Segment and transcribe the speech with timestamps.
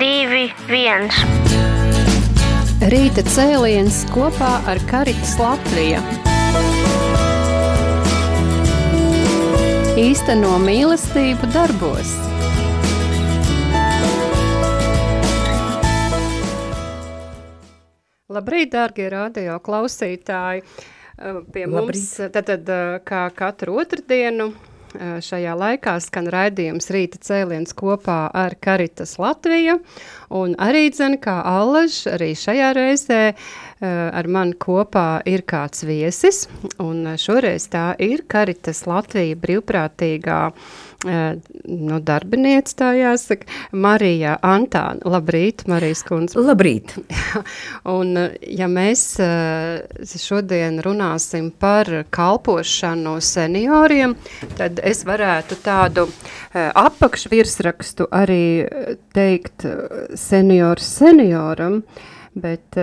[0.00, 1.16] divi, viens.
[2.92, 6.02] Rīta cēliens kopā ar Karitas Latviju.
[9.96, 12.12] Īsteno mīlestību darbos.
[18.36, 20.66] Labrīt, dārgie radio klausītāji!
[21.16, 21.72] Pie Labrīt.
[21.72, 22.72] mums tad, tad,
[23.08, 24.50] kā katru otrdienu
[24.94, 29.78] šajā laikā skan raidījums Rīta cēliens kopā ar Karitas Latviju,
[30.36, 33.22] un arī, dzen, kā Allaž, arī šajā reizē
[33.80, 36.46] ar mani kopā ir kāds viesis,
[36.82, 40.40] un šoreiz tā ir Karitas Latvija brīvprātīgā
[41.04, 45.04] nu, darbiniece, tā jāsaka, Marija Antāna.
[45.06, 46.40] Labrīt, Marijas kundze.
[46.40, 46.94] Labrīt!
[47.96, 49.04] Un, ja mēs
[50.22, 54.16] šodien runāsim par kalpošanu senioriem,
[54.56, 56.08] tad es varētu tādu
[56.56, 58.66] apakšvirsrakstu arī
[59.16, 59.66] teikt
[60.16, 61.82] seniors senioram,
[62.36, 62.78] bet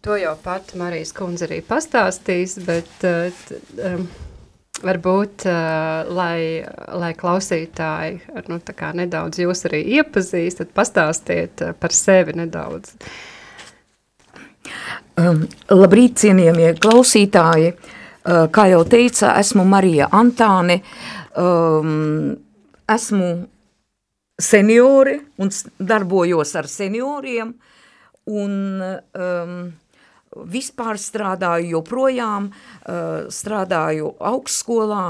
[0.00, 2.92] to jau pat Marijas kundze arī pastāstīs, bet
[4.84, 6.62] varbūt, uh, lai,
[7.00, 8.60] lai klausītāji nu,
[9.00, 12.94] nedaudz jūs arī iepazīst, tad pastāstiet par sevi nedaudz.
[15.20, 17.74] Um, labrīt, cienījamie klausītāji!
[18.20, 20.82] Uh, kā jau teica, esmu Marija Antāne,
[21.40, 22.34] um,
[22.90, 23.30] esmu
[24.40, 27.52] seniori un darbojos ar senioriem,
[28.30, 28.52] un
[28.84, 29.54] um,
[30.36, 32.50] vispār strādāju joprojām,
[33.34, 35.04] strādāju augstskolā,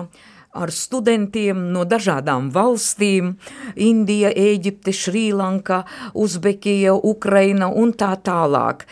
[0.51, 3.35] ar studentiem no dažādām valstīm–
[3.91, 5.85] Indija, Ēģipte, Šrīlanka,
[6.15, 8.87] Uzbekija, Ukraina un tā tālāk.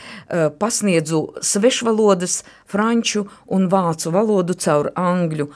[0.59, 5.49] Pasniedzu svešvalodas, franču un vācu valodu caur angļu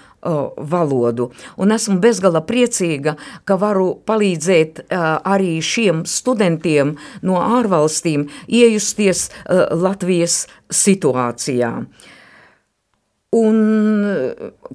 [0.73, 1.29] valodu.
[1.59, 9.29] Un esmu bezgala priecīga, ka varu palīdzēt arī šiem studentiem no ārvalstīm iejusties
[9.71, 11.75] Latvijas situācijā.
[13.33, 13.57] Un,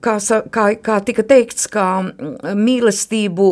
[0.01, 0.15] kā,
[0.49, 1.85] kā, kā tika teikts, kā
[2.57, 3.49] mīlestību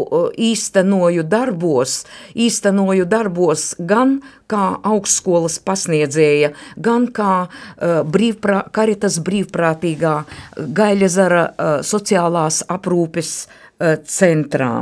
[0.48, 2.00] īstenoju darbos,
[2.34, 4.16] īstenoju darbos gan
[4.50, 10.16] kā augstskolas pasniedzēja, gan kā uh, brīvprā, karitas brīvprātīgā
[10.58, 14.74] Gaļazara uh, sociālās aprūpes uh, centrā.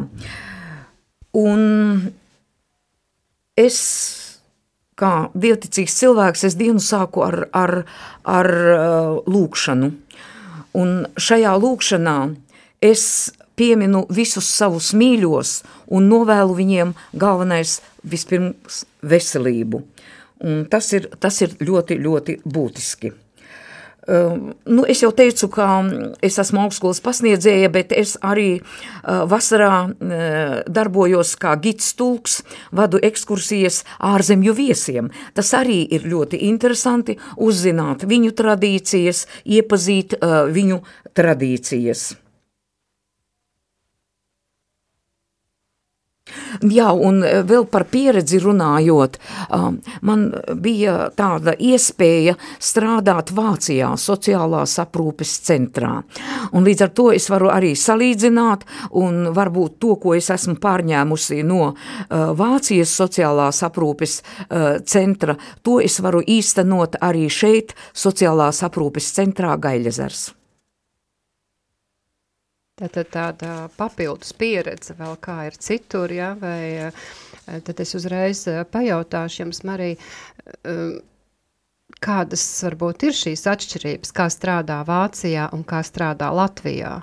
[1.35, 1.67] Un
[3.59, 3.81] es
[4.95, 7.75] kā dievticīgs cilvēks, es dienu sāku ar, ar,
[8.23, 9.91] ar uh, lūkšanu.
[10.73, 12.17] Un šajā lūkšanā
[12.83, 13.05] es
[13.55, 15.59] pieminu visus savus mīļos
[15.93, 19.83] un novēlu viņiem galvenais vispirms veselību.
[20.43, 23.13] Un tas ir, tas ir ļoti, ļoti būtiski.
[24.03, 25.67] Uh, nu, es jau teicu, ka
[26.23, 32.41] es esmu augstskolas pasniedzēja, bet es arī uh, vasarā uh, darbojos kā gids tulks,
[32.75, 35.11] vadu ekskursijas ārzemju viesiem.
[35.37, 40.81] Tas arī ir ļoti interesanti uzzināt viņu tradīcijas, iepazīt uh, viņu
[41.15, 42.22] tradīcijas.
[46.63, 49.17] Jā, un e, vēl par pieredzi runājot,
[50.07, 50.21] man
[50.63, 55.97] bija tāda iespēja strādāt Vācijā sociālās aprūpes centrā.
[56.55, 58.63] Un līdz ar to es varu arī salīdzināt
[59.01, 61.73] un varbūt to, ko es esmu pārņēmusi no
[62.09, 64.21] Vācijas sociālās aprūpes
[64.87, 70.31] centra, to es varu īstenot arī šeit sociālās aprūpes centrā Gaļazars.
[72.81, 76.89] Tātad tāda papildus pieredze vēl kā ir citur, ja, vai
[77.67, 78.41] tad es uzreiz
[78.73, 79.99] pajautāšu jums, Marija,
[82.01, 86.97] kādas varbūt ir šīs atšķirības, kā strādā Vācijā un kā strādā Latvijā?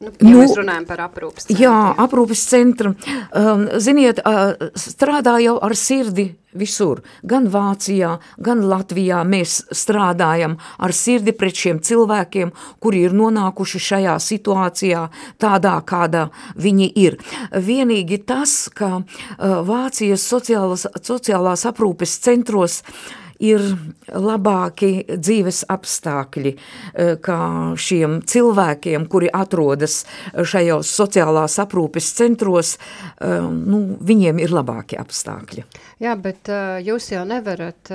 [0.00, 1.60] Nu, ja nu, mēs runājam par aprūpes centru.
[1.60, 2.94] Jā, aprūpes centru.
[3.36, 6.24] Um, ziniet, uh, strādā jau ar sirdi
[6.56, 7.02] visur.
[7.20, 14.16] Gan Vācijā, gan Latvijā mēs strādājam ar sirdi pret šiem cilvēkiem, kuri ir nonākuši šajā
[14.24, 15.04] situācijā
[15.36, 17.20] tādā, kādā viņi ir.
[17.52, 23.64] Vienīgi tas, ka uh, Vācijas sociālās, sociālās aprūpes centros uh, ir
[24.12, 27.40] labāki dzīves apstākļi, eh, kā
[27.76, 30.04] šiem cilvēkiem, kuri atrodas
[30.34, 35.64] šajos sociālās aprūpes centros, eh, nu, viņiem ir labāki apstākļi.
[36.00, 36.48] Jā, bet
[36.84, 37.90] jūs jau nevarat,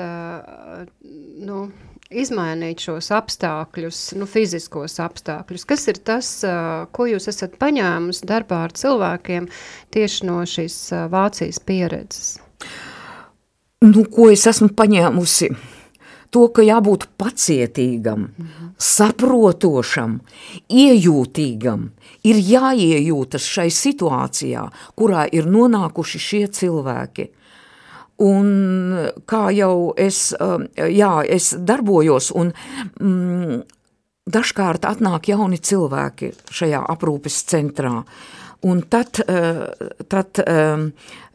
[1.41, 1.71] nu,
[2.11, 5.65] izmainīt šos apstākļus, nu, fiziskos apstākļus.
[5.65, 6.29] Kas ir tas,
[6.91, 9.49] ko jūs esat paņēmusi darbā ar cilvēkiem
[9.95, 10.77] tieši no šīs
[11.09, 12.37] Vācijas pieredzes?
[13.85, 15.49] Nu, ko es esmu paņēmusi.
[16.35, 18.69] to, ka jābūt pacietīgam, -hmm.
[18.77, 20.19] saprotošam,
[20.67, 21.89] iejūtīgam,
[22.27, 24.65] ir jāiejūtas šai situācijā,
[24.99, 27.29] kurā ir nonākuši šie cilvēki.
[28.25, 28.47] Un
[29.27, 32.53] kā jau es, um, jā, es darbojos un
[32.99, 33.63] mm,
[34.25, 38.03] dažkārt atnāk jauni cilvēki šajā aprūpes centrā,
[38.65, 39.65] un tad, uh,
[40.11, 40.89] tad um,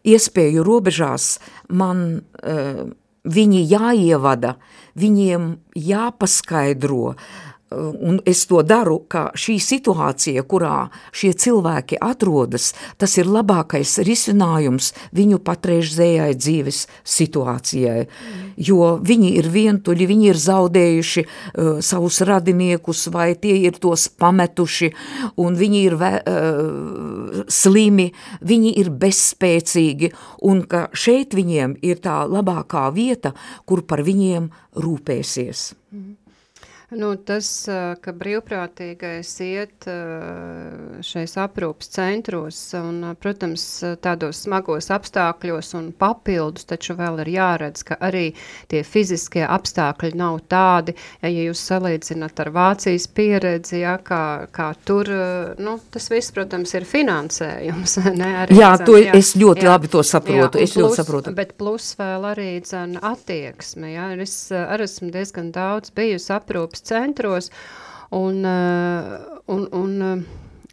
[0.06, 1.36] iespēju robežās
[1.68, 2.82] man uh,
[3.24, 4.56] viņi jāievada,
[4.98, 13.14] viņiem jāpaskaidro, uh, un es to daru, ka šī situācija, kurā šie cilvēki atrodas, tas
[13.20, 18.06] ir labākais risinājums viņu patreizējai dzīves situācijai,
[18.58, 24.90] jo viņi ir vientuļi, viņi ir zaudējuši uh, savus radiniekus, vai tie ir tos pametuši,
[25.38, 28.10] un viņi ir ve, uh, slimi,
[28.42, 30.10] viņi ir bezspēcīgi,
[30.50, 35.70] un ka šeit viņiem ir tā labākā vieta, kur par viņiem rūpēsies.
[35.94, 36.19] Mm.
[36.90, 37.46] Nu, tas,
[38.02, 39.86] ka brīvprātīgais iet
[41.06, 43.66] šais aprūpas centros un, protams,
[44.02, 48.32] tādos smagos apstākļos un papildus, taču vēl ir jāredz, ka arī
[48.70, 55.12] tie fiziskie apstākļi nav tādi, ja jūs salīdzināt ar Vācijas pieredzi, ja, kā, kā tur,
[55.62, 57.98] nu, tas viss, protams, ir finansējums.
[58.20, 60.98] Ne, arī, jā, to jā, es ļoti jā, labi to saprotu, jā, es plus, ļoti
[60.98, 61.32] saprotu.
[61.36, 66.88] Bet plus vēl arī, dzen, attieksme, ja, es arī esmu diezgan daudz bijusi aprūpas aprūpas
[66.88, 67.50] centros.
[68.10, 70.24] Un, eh, un, un, eh,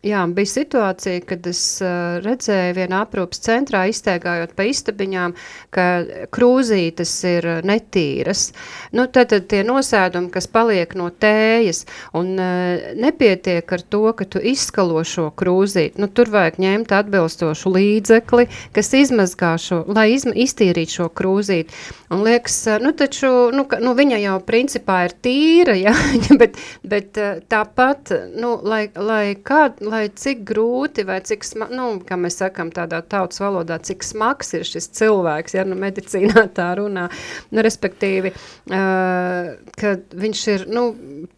[0.06, 5.36] jā, bija situācija, kad es uh, redzēju vienā aprūpas centrā, izteigājot pa istabiņām,
[5.74, 5.86] ka
[6.34, 8.52] krūzītes ir netīras.
[8.96, 11.86] Nu, tad, tad tie nosēdumi, kas paliek no tējas,
[12.18, 16.02] un uh, nepietiek ar to, ka tu izskalo šo krūzīti.
[16.02, 21.74] Nu, tur vajag ņemt atbilstošu līdzekli, kas izmazgā šo, lai izma, iztīrītu šo krūzīti.
[22.14, 25.94] Un liekas, nu, taču, nu, ka, nu, viņa jau principā ir tīra, ja,
[26.40, 27.20] bet, bet
[27.52, 32.72] tāpat, nu, lai, lai, kā, lai cik grūti vai cik, sma, nu, kā mēs sakam
[32.74, 37.08] tādā tautas valodā, cik smags ir šis cilvēks, ja, nu, medicīnā tā runā,
[37.52, 39.94] nu, respektīvi, uh, ka
[40.24, 40.86] viņš ir, nu,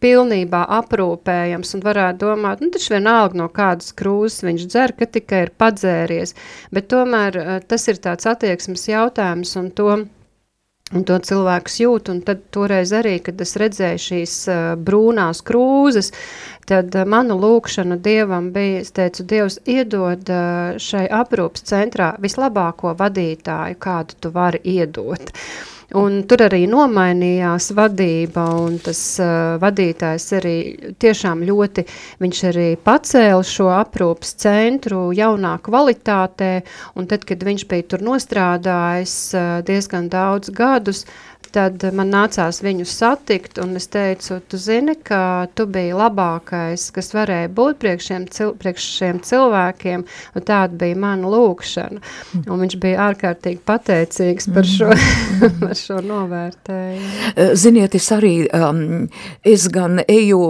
[0.02, 5.44] pilnībā aprūpējams un varētu domāt, nu, taču vienalga no kādas krūzes viņš dzer, ka tikai
[5.46, 6.36] ir padzēries,
[6.74, 9.92] bet tomēr uh, tas ir tāds attieksmes jautājums un to,
[10.90, 16.10] Un to cilvēks jūt, un tad toreiz arī, kad es redzēju šīs uh, brūnās krūzes,
[16.66, 22.96] tad uh, mana lūkšana Dievam bija, es teicu, Dievs iedod uh, šai aprūpas centrā vislabāko
[22.98, 25.30] vadītāju, kādu tu vari iedot.
[25.30, 30.54] Uh, Un tur arī nomainījās vadība, un tas uh, vadītājs arī
[31.02, 31.82] tiešām ļoti,
[32.22, 36.52] viņš arī pacēla šo aprūpas centru jaunā kvalitātē,
[36.94, 41.02] un tad, kad viņš bija tur nostrādājis uh, diezgan daudz gadus,
[41.54, 47.10] tad man nācās viņu satikt, un es teicu, tu zini, ka tu biji labākais, kas
[47.14, 50.04] varēja būt priekš šiem, cil priekš šiem cilvēkiem,
[50.36, 52.02] un tāda bija mana lūkšana.
[52.46, 54.90] Un viņš bija ārkārtīgi pateicīgs par šo,
[55.62, 57.10] par šo novērtējumu.
[57.34, 59.08] Eh, ziniet, es arī, um,
[59.44, 60.40] es gan eju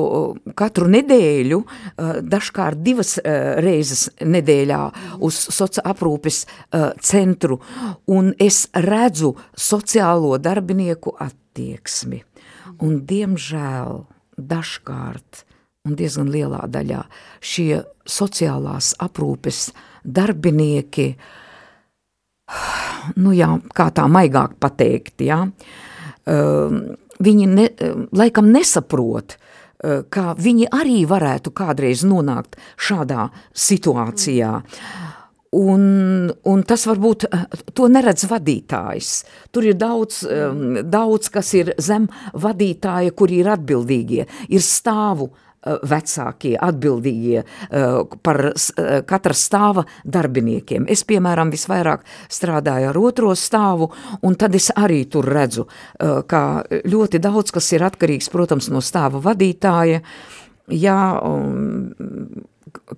[0.58, 4.82] katru nedēļu, uh, dažkārt divas uh, reizes nedēļā
[5.24, 7.60] uz soca aprūpes uh, centru,
[8.10, 12.22] un es redzu sociālo darbinieku darbinieku attieksmi.
[12.80, 14.06] Un, diemžēl,
[14.36, 15.44] dažkārt
[15.84, 17.04] un diezgan lielā daļā
[17.40, 19.72] šie sociālās aprūpes
[20.04, 21.16] darbinieki,
[23.22, 25.46] nu jā, kā tā maigāk pateikt, jā,
[26.26, 27.68] um, viņi ne,
[28.12, 34.60] laikam nesaprot, uh, ka viņi arī varētu kādreiz nonākt šādā situācijā.
[34.60, 35.10] Mm
[35.50, 37.40] Un, un tas varbūt eh,
[37.74, 39.08] to neredz vadītājs.
[39.50, 42.06] Tur ir daudz, um, daudz, kas ir zem
[42.38, 44.28] vadītāja, kuri ir atbildīgie.
[44.46, 50.86] Ir stāvu uh, vecākie, atbildīgie uh, par uh, katra stāva darbiniekiem.
[50.86, 53.90] Es, piemēram, visvairāk strādāju ar otro stāvu,
[54.22, 55.66] un tad es arī tur redzu,
[56.30, 59.98] ka ļoti daudz, kas ir atkarīgs, protams, no stāva vadītāja,
[60.70, 62.46] jā, um,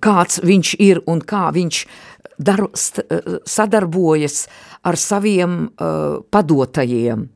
[0.03, 3.05] kāds viņš ir un kā viņš uh, dar, st,
[3.45, 4.47] sadarbojas
[4.83, 7.29] ar saviem uh, padotajiem.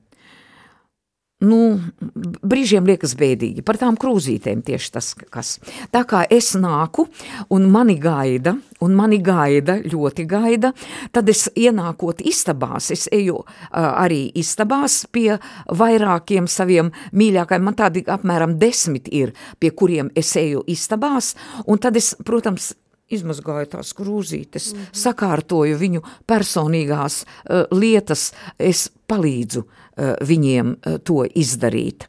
[1.37, 1.77] Nu,
[2.17, 5.51] brīžiem liekas bēdīgi, par tām krūzītēm tieši tas, kas.
[5.93, 7.05] Tā kā es nāku
[7.53, 10.71] un mani gaida, un mani gaida, ļoti gaida,
[11.13, 15.37] tad es ienākot istabās, es eju uh, arī istabās pie
[15.69, 21.35] vairākiem saviem mīļākajiem, man tādi apmēram desmit ir, pie kuriem es eju istabās,
[21.69, 22.73] un tad es, protams,
[23.13, 24.99] izmazgāju tās krūzītes, mm -hmm.
[25.03, 32.07] sakārtoju viņu personīgās uh, lietas, es palīdzu uh, viņiem uh, to izdarīt.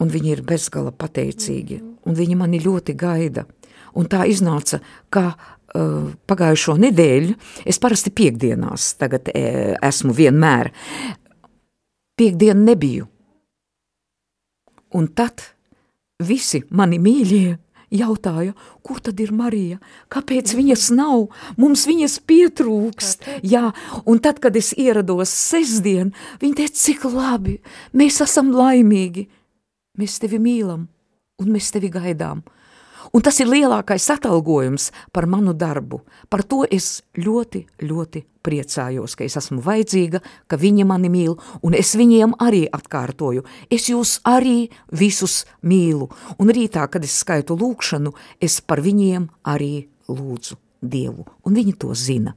[0.00, 1.98] Un viņi ir bezgala pateicīgi, mm -hmm.
[2.06, 3.46] un viņi mani ļoti gaida.
[3.94, 7.34] Un tā iznāca, ka uh, pagājušo nedēļu,
[7.64, 10.72] es parasti piekdienās tagad e, esmu vienmēr,
[12.16, 13.06] piekdienu nebiju.
[14.94, 15.42] Un tad
[16.22, 17.56] visi mani mīļie
[17.92, 19.78] jautāja, kur tad ir Marija,
[20.12, 21.28] kāpēc viņas nav,
[21.60, 23.70] mums viņas pietrūkst, jā,
[24.06, 26.12] un tad, kad es ierados sestdien,
[26.42, 27.58] viņi teica, cik labi,
[27.96, 29.28] mēs esam laimīgi,
[30.00, 30.86] mēs tevi mīlam,
[31.42, 32.42] un mēs tevi gaidām,
[33.16, 36.02] Un tas ir lielākais atalgojums par manu darbu.
[36.28, 41.76] Par to es ļoti, ļoti priecājos, ka es esmu vajadzīga, ka viņi mani mīl, un
[41.78, 43.46] es viņiem arī atkārtoju.
[43.72, 49.88] Es jūs arī visus mīlu, un rītā, kad es skaitu lūkšanu, es par viņiem arī
[50.12, 52.36] lūdzu Dievu, un viņi to zina.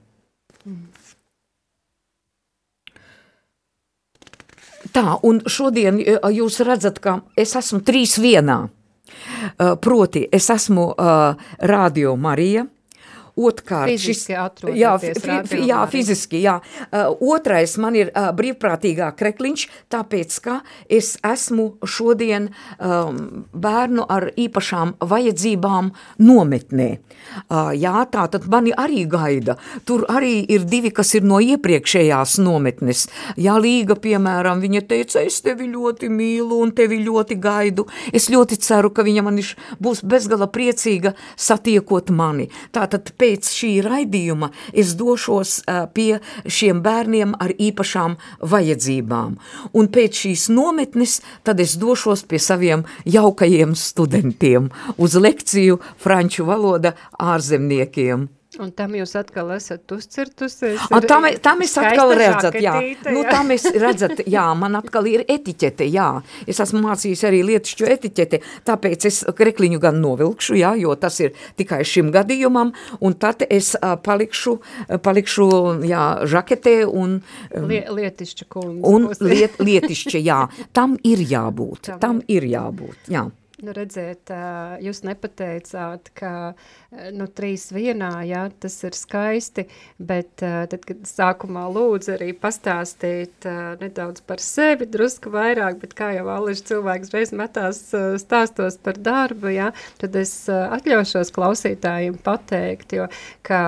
[4.95, 8.69] Tā, un šodien jūs redzat, ka es esmu trīs vienā.
[9.81, 12.65] Proti, es esmu uh, Radio Marija,
[13.39, 14.29] Otkārt, fiziski šis,
[14.75, 16.57] jā, fi, jā, fiziski, jā.
[16.89, 20.59] Uh, otrais man ir uh, brīvprātīgā krekliņš, tāpēc, ka
[20.91, 25.93] es esmu šodien um, bērnu ar īpašām vajadzībām
[26.25, 26.89] nometnē.
[27.47, 29.55] Uh, jā, tā tad mani arī gaida.
[29.87, 33.05] Tur arī ir divi, kas ir no iepriekšējās nometnes.
[33.39, 37.87] Jā, Līga, piemēram, viņa teica, es tevi ļoti mīlu un tevi ļoti gaidu.
[38.15, 39.39] Es ļoti ceru, ka viņa man
[39.79, 42.49] būs bezgala priecīga satiekot mani.
[42.75, 45.59] Tātad pēc pēc šī raidījuma es došos
[45.93, 46.19] pie
[46.49, 48.17] šiem bērniem ar īpašām
[48.53, 49.37] vajadzībām.
[49.77, 56.95] Un pēc šīs nometnes tad es došos pie saviem jaukajiem studentiem uz lekciju franču valoda
[57.19, 58.29] ārzemniekiem.
[58.59, 60.81] Un tam jūs atkal esat uzcirtusies?
[60.91, 62.73] A, tam, tam es atkal redzat, jā.
[62.81, 63.13] jā.
[63.15, 66.09] Nu, tam es redzat, jā, man atkal ir etiķete, jā.
[66.49, 71.31] Es esmu mācījis arī lietišķu etiķete, tāpēc es krekliņu gan novilkšu, jā, jo tas ir
[71.59, 74.57] tikai šim gadījumam, un tad es uh, palikšu,
[75.07, 75.49] palikšu,
[75.87, 77.19] jā, žaketē un...
[77.55, 78.83] Um, Lie, lietišķa kundze.
[78.91, 80.43] Un liet, lietišķa, jā.
[80.75, 83.29] Tam ir jābūt, tam ir jābūt, jā.
[83.59, 84.31] Nu, redzēt,
[84.79, 86.31] jūs nepateicāt, ka
[86.89, 89.65] nu, trīs vienā, jā, tas ir skaisti,
[90.01, 93.45] bet tad, kad sākumā lūdzu arī pastāstīt
[93.81, 97.83] nedaudz par sevi, drusku vairāk, bet kā jau Ališi cilvēks reiz metās
[98.23, 99.69] stāstos par darbu, jā,
[100.01, 103.05] tad es atļaušos klausītājiem pateikt, jo,
[103.45, 103.61] ka,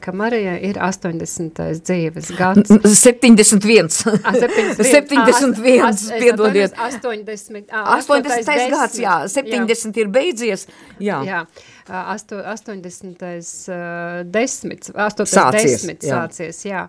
[0.00, 1.60] ka Marija ir 80.
[1.84, 2.72] dzīves gads.
[3.04, 3.92] 71.
[4.24, 4.88] A, 71.
[4.88, 6.80] 71, piedodiet.
[6.80, 7.68] 80.
[7.68, 8.66] 80.
[8.72, 10.00] gads, jā, 70 jā.
[10.00, 10.68] ir beidzies.
[11.02, 11.20] Jā.
[11.28, 11.44] jā.
[11.84, 13.22] Asto, 80.
[13.68, 15.26] Uh, desmit, 8.
[15.28, 16.20] Sācies, desmit jā.
[16.22, 16.84] sācies, jā.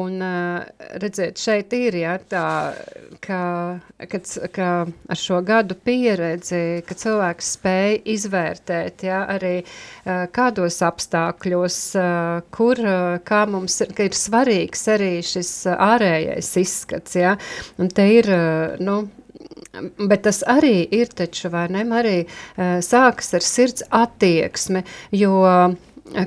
[0.00, 0.64] Un uh,
[1.02, 2.44] redzēt, šeit ir, jā, tā,
[3.24, 3.42] ka,
[4.10, 11.78] kad, ka ar šo gadu pieredzi, ka cilvēks spēj izvērtēt, jā, arī uh, kādos apstākļos,
[12.00, 17.36] uh, kur, uh, kā mums ir, ka ir svarīgs arī šis ārējais izskats, jā.
[17.80, 19.02] Un te ir, uh, nu,
[19.98, 22.16] Bet tas arī ir taču, vai ne, arī
[22.56, 24.82] sākas ar sirds attieksmi,
[25.14, 25.36] jo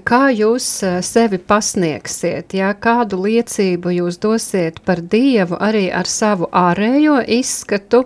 [0.07, 0.67] kā jūs
[1.03, 8.03] sevi pasniegsiet, ja, kādu liecību jūs dosiet par Dievu arī ar savu ārējo izskatu,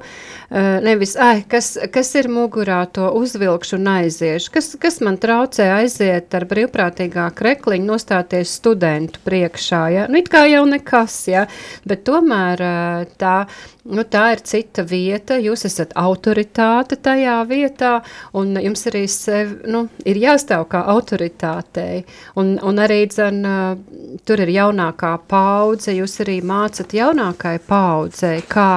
[0.49, 6.35] nevis, ai, kas, kas ir mugurā, to uzvilkšu un aiziešu, kas, kas man traucē aiziet
[6.37, 11.47] ar brīvprātīgā krekliņu nostāties studentu priekšā, ja, nu it kā jau nekas, ja,
[11.87, 12.63] bet tomēr
[13.19, 13.37] tā
[13.87, 17.93] nu, tā ir cita vieta, jūs esat autoritāte tajā vietā,
[18.37, 22.03] un jums arī sev, nu, ir jāstāv kā autoritātei,
[22.39, 23.41] un, un arī, dzen,
[24.27, 28.69] tur ir jaunākā paudze, jūs arī mācat jaunākai paudzei, kā,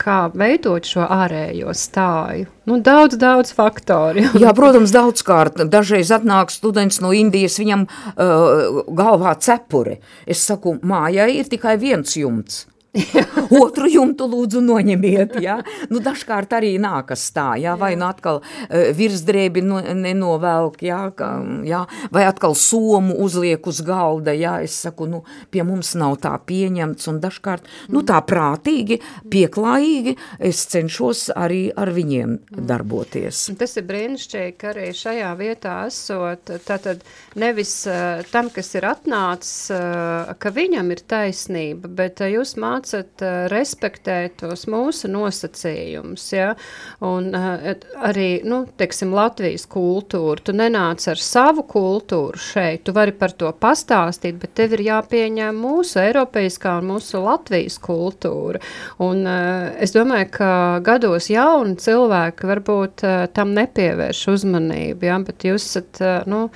[0.00, 2.50] kā veidot šo ārējo stāju.
[2.68, 4.26] Nu, daudz, daudz faktori.
[4.42, 5.62] Jā, protams, daudzkārt.
[5.70, 10.00] Dažreiz atnāk students no Indijas, viņam uh, galvā cepure.
[10.26, 12.64] Es saku, mājai ir tikai viens jumts.
[13.64, 15.58] Otru jumtu lūdzu noņemiet, ja?
[15.90, 17.74] Nu, dažkārt arī nākas tā, ja?
[17.78, 21.00] vai nu atkal uh, virsdrēbi no, nenovelk, ja?
[21.16, 21.30] Ka,
[21.66, 21.84] ja?
[22.14, 24.56] vai atkal somu uzliek uz galda, ja?
[24.62, 29.00] Es saku, nu, pie mums nav tā pieņemts, un dažkārt, nu, tā prātīgi,
[29.32, 30.14] pieklājīgi,
[30.50, 33.48] es cenšos arī ar viņiem darboties.
[33.58, 37.02] Tas ir brīnišķīgi, ka arī šajā vietā esot, tātad
[37.40, 43.22] nevis uh, tam, kas ir atnācis, uh, ka viņam ir taisnība, bet uh, jūs mācāt
[43.22, 46.54] uh, respektēt tos mūsu nosacījumus, ja,
[47.00, 47.74] un uh,
[48.04, 50.42] arī, nu, teiksim, Latvijas kultūru.
[50.44, 55.56] Tu nenāc ar savu kultūru šeit, tu vari par to pastāstīt, bet tev ir jāpieņem
[55.56, 58.60] mūsu eiropeiskā un mūsu Latvijas kultūra.
[58.98, 60.50] Un uh, es domāju, ka
[60.84, 66.48] gados jauni cilvēki varbūt uh, tam nepievērš uzmanību, ja, bet jūs esat, uh, nu,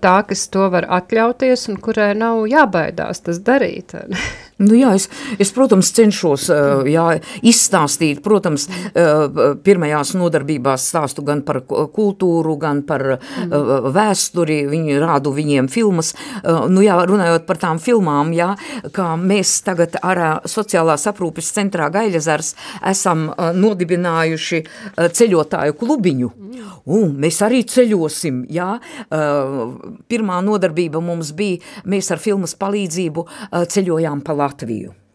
[0.00, 3.96] tā, kas to var atļauties un kurai nav jābaidās tas darīt.
[4.60, 5.08] Nu jā, es,
[5.40, 6.48] es, protams, cenšos
[6.90, 7.06] jā,
[7.46, 8.66] izstāstīt, protams,
[9.64, 13.06] pirmajās nodarbībās stāstu gan par kultūru, gan par
[13.96, 16.12] vēsturi, viņi rādu viņiem filmas.
[16.44, 18.52] Nu jā, runājot par tām filmām, jā,
[18.96, 22.54] kā mēs tagad ar sociālās aprūpes centrā Gaļazars
[22.92, 24.62] esam nodibinājuši
[25.20, 26.30] ceļotāju klubiņu.
[26.90, 28.74] Un mēs arī ceļosim, jā.
[30.10, 33.26] Pirmā nodarbība mums bija, mēs ar filmas palīdzību
[33.72, 34.49] ceļojām pa Latviju.
[34.50, 34.90] Latviju.
[34.90, 35.09] Uh, nu,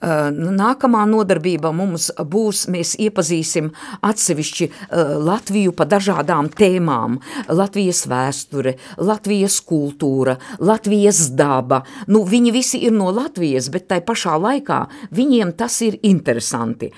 [0.00, 3.70] nākamā nodarbība mums būs, mēs iepazīsim
[4.06, 7.18] atsevišķi uh, Latviju pa dažādām tēmām.
[7.48, 11.82] Latvijas vēsture, Latvijas kultūra, Latvijas daba.
[12.08, 14.80] Nu, viņi visi ir no Latvijas, bet tai pašā laikā
[15.16, 16.90] viņiem tas ir interesanti.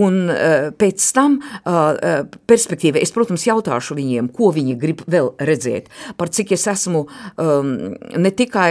[0.00, 1.38] Un uh, pēc tam
[2.50, 5.88] perspektīva, es, protams, jautāšu viņiem, ko viņi grib vēl redzēt.
[6.18, 8.70] Par cik es esmu um, ne tikai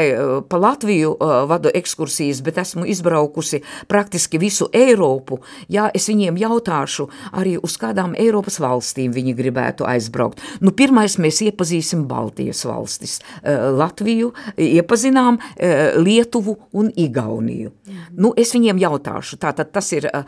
[0.49, 1.15] pa Latviju
[1.49, 2.87] vadu ekskursijas, bet esmu
[3.29, 9.85] izbraukusi praktiski visu Eiropu, jā, es viņiem jautāšu arī uz kādām Eiropas valstīm viņi gribētu
[9.85, 10.39] aizbraukt.
[10.61, 17.71] Nu, pirmais mēs iepazīsim Baltijas valstis, eh, Latviju, iepazinām eh, Lietuvu un Igauniju.
[18.17, 20.23] Nu, es viņiem jautāšu, tātad tas ir eh,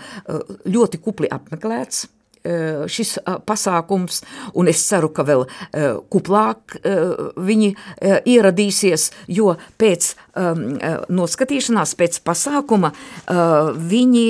[0.65, 2.08] ļoti kupli apmeklēts,
[2.41, 4.21] šis eh, pasākums,
[4.57, 7.69] un es ceru, ka vēl eh, kuplāk viņi
[8.01, 10.07] ieradīsies, jo pēc
[11.12, 12.91] noskatīšanās, pēc pasākuma
[13.91, 14.24] viņi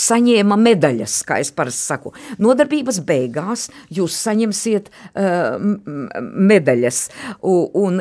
[0.00, 2.12] saņēma medaļas, kā es parasti saku.
[2.42, 7.02] Nodarbības beigās jūs saņemsiet medaļas,
[7.44, 8.00] un,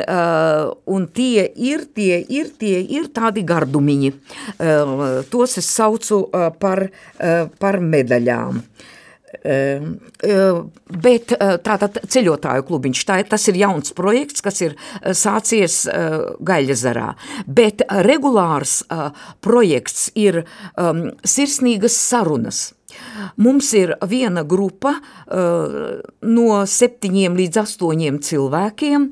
[0.95, 4.13] un tie ir, tie ir, tie ir tādi gardumiņi.
[5.33, 6.24] Tos es saucu
[6.63, 6.88] par,
[7.60, 8.63] par medaļām.
[8.63, 8.92] Ehm,
[9.44, 16.20] bet eh, tātad ceļotāju klubiņš, tā, tas ir jauns projekts, kas ir eh, sācies eh,
[16.44, 17.10] Gaļazarā,
[17.48, 18.82] bet regulārs
[19.44, 20.43] projekts ir
[20.78, 22.65] um, sirsnīgas sarunas.
[23.41, 29.10] Mums ir viena grupa uh, no septiņiem līdz astoņiem cilvēkiem.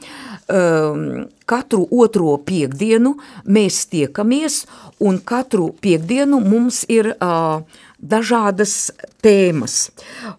[0.52, 3.16] Uh, katru otro piekdienu
[3.46, 4.66] mēs tiekamies,
[5.04, 7.64] un katru piekdienu mums ir uh,
[8.02, 8.92] dažādas
[9.22, 9.92] tēmas.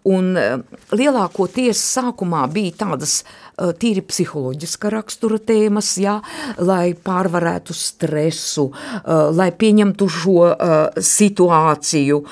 [0.08, 0.56] Un eh,
[0.90, 6.18] lielākoties sākumā bija tādas uh, tīri psiholoģiska rakstura tēmas, jā,
[6.58, 12.22] lai pārvarētu stresu, uh, lai pieņemtu šo uh, situāciju,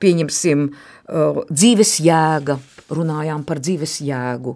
[0.00, 0.66] pieņemsim
[1.50, 2.56] dzīves jēga,
[2.94, 4.54] runājām par dzīves jēgu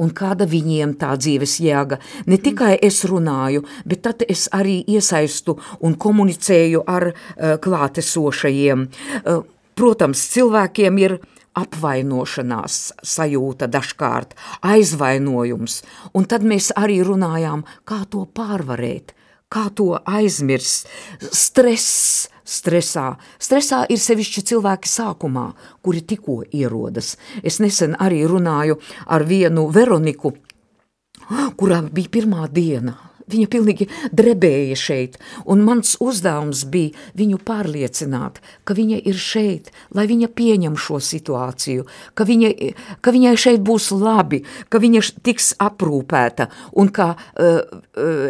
[0.00, 1.98] un kāda viņiem tā dzīves jēga.
[2.30, 8.88] Ne tikai es runāju, bet tad es arī iesaistu un komunicēju ar uh, klātesošajiem.
[9.24, 9.42] Uh,
[9.74, 11.18] protams, cilvēkiem ir
[11.58, 14.34] apvainošanās sajūta dažkārt,
[14.66, 15.82] aizvainojums,
[16.14, 19.14] un tad mēs arī runājām, kā to pārvarēt,
[19.52, 20.90] kā to aizmirst,
[21.30, 23.14] stress, stresā.
[23.38, 25.46] Stresā ir sevišķi cilvēki sākumā,
[25.82, 27.14] kuri tikko ierodas.
[27.42, 30.34] Es nesen arī runāju ar vienu Veroniku,
[31.56, 32.98] kurā bija pirmā diena
[33.30, 35.16] Viņa pilnīgi drebēja šeit,
[35.48, 41.86] un mans uzdevums bija viņu pārliecināt, ka viņa ir šeit, lai viņa pieņem šo situāciju,
[42.12, 42.50] ka, viņa,
[43.00, 47.80] ka viņai šeit būs labi, ka viņa tiks aprūpēta, un ka uh,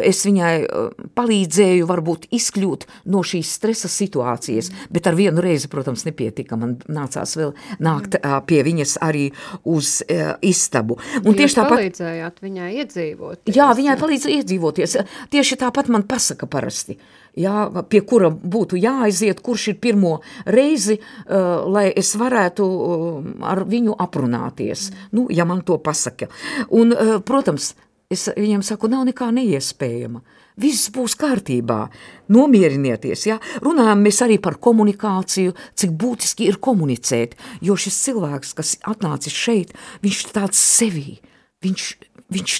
[0.05, 6.05] es viņai uh, palīdzēju varbūt izkļūt no šīs stresa situācijas, bet ar vienu reizi, protams,
[6.07, 7.51] nepietika, man nācās vēl
[7.83, 9.27] nākt uh, pie viņas arī
[9.67, 10.99] uz uh, istabu.
[11.23, 11.77] Un Jūs tieši tāpat...
[11.81, 13.53] palīdzējāt viņai iedzīvot.
[13.55, 15.29] Jā, viņai palīdzēja iedzīvoties, darboties.
[15.29, 16.97] Tieši tāpat man pasaka parasti,
[17.35, 23.65] jā, pie kura būtu jāaiziet, kurš ir pirmo reizi, uh, lai es varētu uh, ar
[23.65, 26.27] viņu aprunāties, nu, ja man to pasaka.
[26.69, 27.75] Un, uh, protams,
[28.09, 30.21] es viņam saku, nav nekā neiespējama.
[30.55, 31.89] Viss būs kārtībā,
[32.31, 33.39] nomierinieties, ja?
[33.59, 40.21] runājam arī par komunikāciju, cik būtiski ir komunicēt, jo šis cilvēks, kas atnācis šeit, viņš
[40.31, 41.19] tāds sevī,
[41.59, 41.89] viņš,
[42.31, 42.55] viņš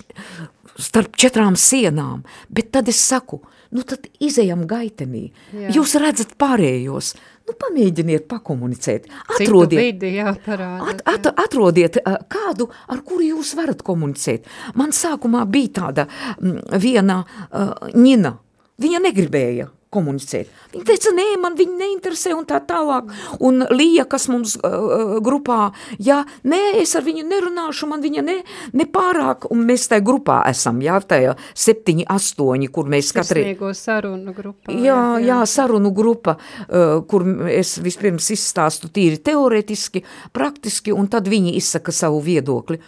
[0.80, 3.42] starp četrām sienām, bet tad es saku,
[3.76, 5.72] nu tad izejam gaitenī, Jā.
[5.78, 7.14] jūs redzat pārējos,
[7.46, 12.00] nu pamēģiniet pakomunicēt, atrodiet, vidi, jā, parāda, at, at, atrodiet
[12.32, 14.50] kādu, ar kuru jūs varat komunicēt.
[14.80, 16.08] Man sākumā bija tāda
[16.40, 18.36] m, viena uh, ņina,
[18.82, 20.50] viņa negribēja komunicēt.
[20.74, 23.12] Viņa teica, nē, man viņa neinteresē un tā tālāk.
[23.44, 25.72] Un Lija, kas mums uh, grupā,
[26.02, 28.38] jā, nē, es ar viņu nerunāšu, man viņa ne,
[28.76, 33.46] ne pārāk, un mēs tajā grupā esam, jā, tajā septiņi, astoņi, kur mēs katrai...
[33.46, 34.74] Sirsnīgo sarunu grupā.
[34.74, 40.04] Jā, jā, jā, sarunu grupa, uh, kur es vispirms izstāstu tīri teoretiski,
[40.36, 42.82] praktiski, un tad viņi izsaka savu viedokli.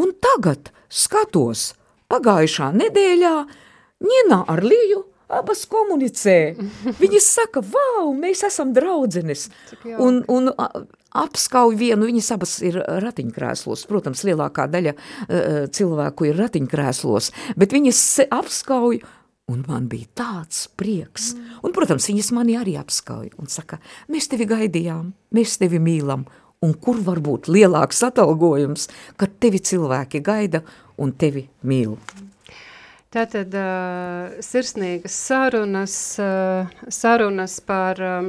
[0.00, 1.70] Un tagad skatos,
[2.10, 3.34] pagājušā nedēļā
[4.00, 6.38] Nina ar Liju abas komunicē.
[7.00, 9.48] Viņas saka, wow, mēs esam draudzenes.
[9.98, 10.50] Un, un
[11.10, 13.86] apskauj vienu, viņas abas ir ratiņkrēslos.
[13.90, 19.02] Protams, lielākā daļa uh, cilvēku ir ratiņkrēslos, bet viņas apskauj
[19.50, 21.32] Un man bija tāds prieks.
[21.34, 21.58] Mm.
[21.66, 23.80] Un, protams, viņas mani arī apskauja un saka,
[24.12, 26.26] mēs tevi gaidījām, mēs tevi mīlam.
[26.62, 30.60] Un kur var būt lielāks atalgojums, kad tevi cilvēki gaida
[31.00, 31.96] un tevi mīl?
[33.10, 38.28] Tātad uh, sirsnīgas sarunas, uh, sarunas par, um,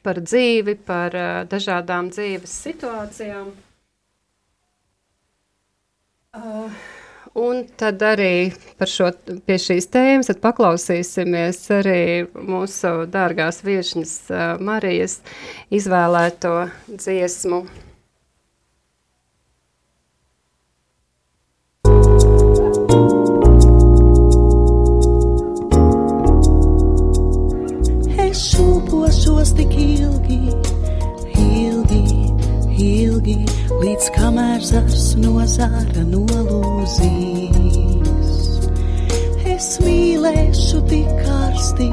[0.00, 3.52] par dzīvi, par uh, dažādām dzīves situācijām.
[6.34, 6.80] Uh,
[7.36, 8.32] un tad arī
[8.80, 9.12] par šo,
[9.44, 12.02] pie šīs tēmas paklausīsimies arī
[12.32, 15.20] mūsu dārgās viešņas uh, Marijas
[15.68, 17.66] izvēlēto dziesmu.
[34.04, 37.62] Līdz kamēr zars no zara nolūzīs.
[39.48, 41.88] Es mīlēšu tik karsti,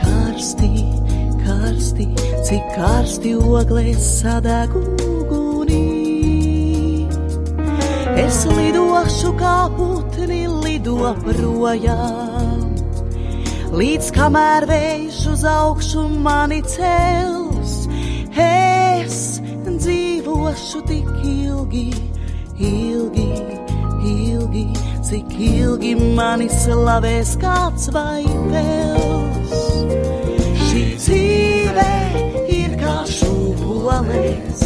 [0.00, 0.70] karsti,
[1.42, 2.06] karsti,
[2.48, 5.84] cik karsti oglēs sadegūgunī.
[8.24, 12.72] Es lidošu kā putni lido projām
[13.74, 17.33] līdz kamēr vējš uz augšu mani cels,
[20.54, 21.90] dzīvošu tik ilgi,
[22.58, 23.26] ilgi,
[24.06, 24.66] ilgi,
[25.02, 29.54] cik ilgi mani slavēs kāds vai pels.
[30.68, 31.88] Šī dzīve
[32.54, 34.62] ir kā šūpoles,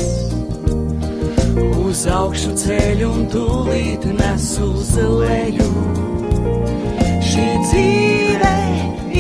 [1.57, 5.71] uz augšu ceļu un tūlīt nes uz leju.
[7.31, 8.57] Šī dzīve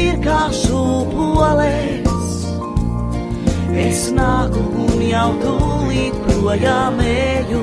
[0.04, 1.97] ir kā šūpoles.
[3.78, 7.60] Es nāku un jau tūlīt projām eju.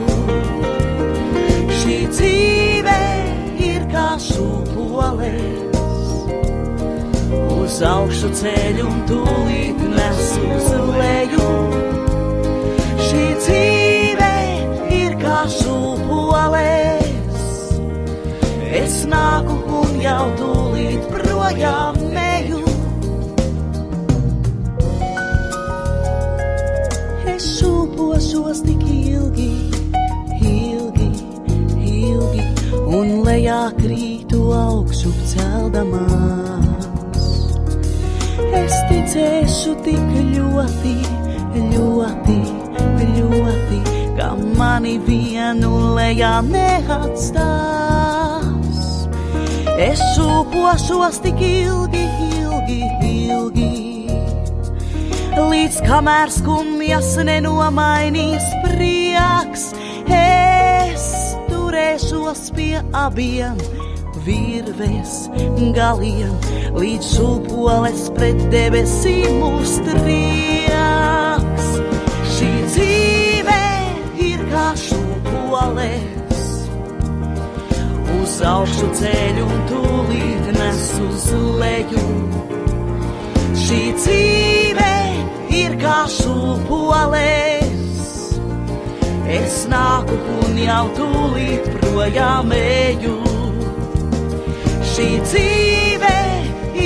[1.79, 2.95] Šī dzīve
[3.67, 5.73] ir kā šūpoles.
[7.57, 11.49] Uz augšu ceļu un tūlīt nes uz leju.
[13.09, 14.31] Šī dzīve
[15.01, 17.43] ir kā šūpoles.
[18.85, 21.94] Es nāku un jau tūlīt projām
[27.95, 29.71] šūpošos tik ilgi,
[30.43, 31.09] ilgi,
[31.79, 32.43] ilgi,
[32.91, 36.89] un lejā krītu augšu celdamās.
[38.59, 40.95] Es ticēšu tik ļoti,
[41.55, 42.37] ļoti,
[43.15, 43.79] ļoti,
[44.19, 47.55] ka mani vienu lejā neatstās.
[49.79, 52.07] Es šūpošos tik ilgi,
[52.43, 52.81] ilgi,
[53.23, 53.94] ilgi
[55.35, 59.63] līdz kamēr skumjas nenomainīs prieks,
[60.11, 61.07] es
[61.49, 63.59] turēšos pie abiem
[64.25, 65.27] virves
[65.75, 66.33] galiem,
[66.75, 70.73] līdz šūpoles pret debesīm uztrieks.
[72.35, 73.61] Šī dzīve
[74.25, 76.49] ir kā šūpoles,
[78.19, 82.05] uz augšu ceļu un tūlīt nes uz leju.
[83.65, 84.64] Šī dzīve
[85.85, 87.99] kā šūpoles.
[89.35, 93.17] Es nāku un jau tūlīt projām eju.
[94.95, 96.15] Šī dzīve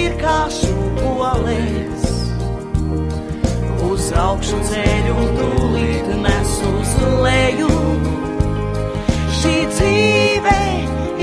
[0.02, 2.08] ir kā šūpoles.
[3.90, 7.72] Uz augšu ceļu un tūlīt nes uz leju.
[9.40, 10.60] Šī dzīve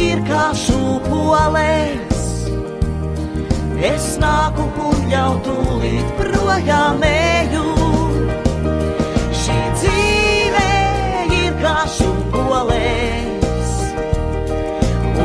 [0.09, 2.25] ir kā šūpoles.
[3.93, 7.26] Es nāku un jau tūlīt projām eju.
[12.57, 13.73] solēs.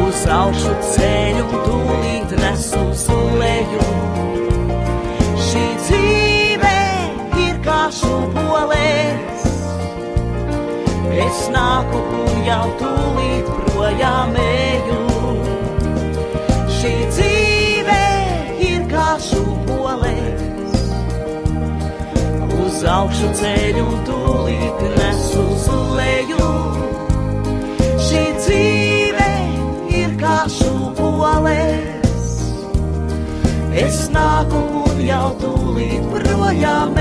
[0.01, 3.03] Uz augšu ceļu tūlīt nes uz
[3.39, 3.85] leju.
[5.47, 6.73] Šī dzīve
[7.45, 9.47] ir kā šūpolēs.
[11.27, 14.99] Es nāku un jau tūlīt projām eju.
[16.79, 18.01] Šī dzīve
[18.71, 20.75] ir kā šūpolēs.
[22.65, 25.11] Uz augšu ceļu tūlīt nes.
[28.51, 29.27] Dzīve
[29.95, 32.25] ir kā šūpoles,
[33.85, 37.00] es nāku un jau tūlīt projām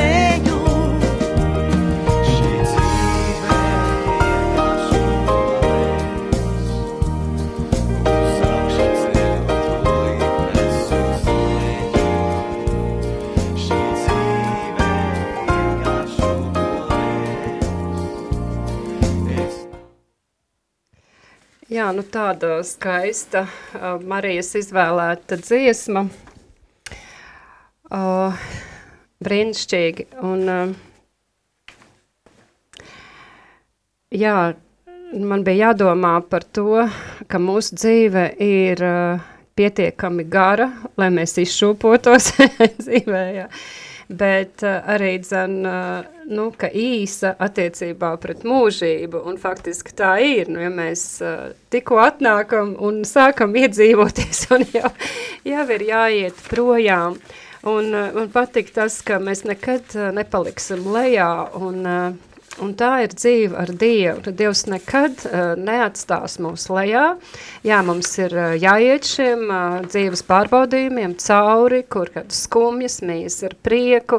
[21.71, 26.01] Jā, nu tāda skaista uh, Marijas izvēlēta dziesma.
[27.87, 28.35] Uh,
[29.23, 30.07] brīnišķīgi.
[30.27, 30.75] Un, uh,
[34.11, 34.35] jā,
[35.15, 36.89] man bija jādomā par to,
[37.31, 39.23] ka mūsu dzīve ir uh,
[39.55, 42.33] pietiekami gara, lai mēs izšūpotos
[42.83, 43.23] dzīvē.
[43.37, 43.47] Jā.
[44.11, 50.51] Bet uh, arī dzen, uh, nu, ka īsa attiecībā pret mūžību, un faktiski tā ir,
[50.51, 54.91] nu, ja mēs uh, tikko atnākam un sākam iedzīvoties, un jau,
[55.47, 57.21] jau ir jāiet projām,
[57.71, 63.55] un man patīk tas, ka mēs nekad nepaliksim lejā, un uh, Un tā ir dzīve
[63.63, 64.33] ar Dievu.
[64.35, 67.05] Dievs nekad uh, neatstās mūs lejā.
[67.63, 73.55] Jā, mums ir uh, jāiet šiem uh, dzīves pārbaudījumiem cauri, kur kādas skumjas, mīs ar
[73.63, 74.19] prieku,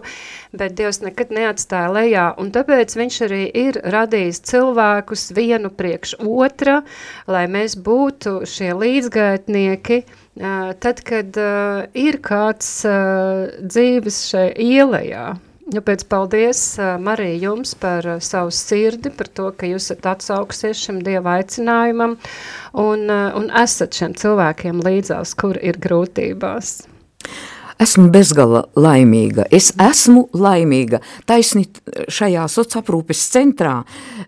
[0.55, 2.25] bet Dievs nekad neatstāja lejā.
[2.39, 6.79] Un tāpēc viņš arī ir radījis cilvēkus vienu priekš otra,
[7.27, 15.29] lai mēs būtu šie līdzgaitnieki, uh, tad, kad uh, ir kāds uh, dzīves šai ielējā.
[15.69, 16.59] Jāpēc paldies,
[17.05, 22.15] Marija, jums par savu sirdi, par to, ka jūs esat atsauksies šim Dieva aicinājumam
[22.81, 26.73] un, un esat šiem cilvēkiem līdzās, kur ir grūtībās.
[27.81, 29.47] Esmu bezgala laimīga.
[29.49, 30.99] Es esmu laimīga.
[31.25, 31.63] Taisni
[32.13, 33.79] šajā sociāprūpes centrā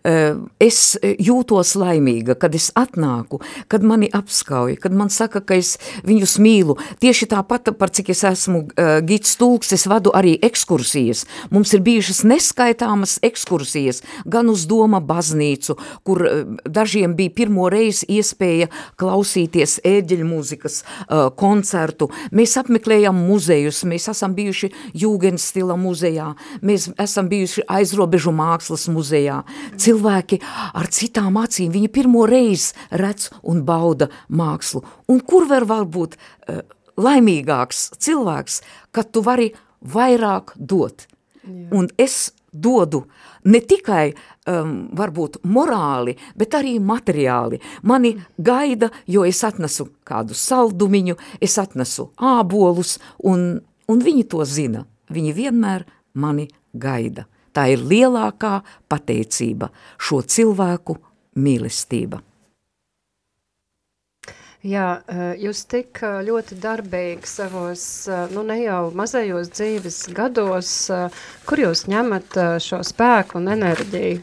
[0.01, 5.75] eh, es jūtos laimīga, kad es atnāku, kad mani apskauja, kad man saka, ka es
[6.01, 6.77] viņus mīlu.
[7.03, 8.63] Tieši tāpat, par cik es esmu
[9.05, 11.21] gids tulks, es vadu arī ekskursijas.
[11.53, 16.25] Mums ir bijušas neskaitāmas ekskursijas, gan uz Doma baznīcu, kur
[16.65, 20.81] dažiem bija pirmo reizi iespēja klausīties ēģeļu mūzikas
[21.37, 22.09] koncertu.
[22.33, 28.87] Mēs apmeklējam muzeju muzejus, mēs esam bijuši Jūgens stila muzejā, mēs esam bijuši aizrobežu mākslas
[28.87, 29.43] muzejā.
[29.77, 30.39] Cilvēki
[30.73, 34.83] ar citām acīm, viņi pirmo reizi redz un bauda mākslu.
[35.09, 36.63] Un kur var būt uh,
[36.97, 39.51] laimīgāks cilvēks, kad tu vari
[39.81, 41.07] vairāk dot?
[41.43, 41.67] Jā.
[41.75, 43.03] Un es dodu
[43.45, 44.13] ne tikai
[44.47, 47.59] um, varbūt morāli, bet arī materiāli.
[47.83, 54.85] Mani gaida, jo es atnesu kādu saldumiņu, es atnesu ābolus, un, un viņi to zina.
[55.13, 57.27] Viņi vienmēr mani gaida.
[57.53, 59.69] Tā ir lielākā pateicība,
[60.01, 60.97] šo cilvēku
[61.37, 62.23] mīlestība.
[64.63, 70.69] Jā, eh, jūs tik eh, ļoti darbīgi savos, eh, nu ne jau mazajos dzīves gados,
[71.43, 74.21] kur jūs ņemat šo spēku un enerģiju?